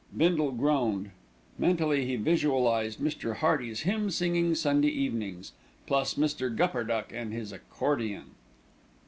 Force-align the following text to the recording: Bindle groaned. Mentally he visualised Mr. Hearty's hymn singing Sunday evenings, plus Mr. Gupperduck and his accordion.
Bindle 0.17 0.53
groaned. 0.53 1.11
Mentally 1.59 2.07
he 2.07 2.15
visualised 2.15 2.97
Mr. 2.99 3.35
Hearty's 3.35 3.81
hymn 3.81 4.09
singing 4.09 4.55
Sunday 4.55 4.89
evenings, 4.89 5.53
plus 5.85 6.15
Mr. 6.15 6.49
Gupperduck 6.49 7.13
and 7.13 7.31
his 7.31 7.51
accordion. 7.51 8.31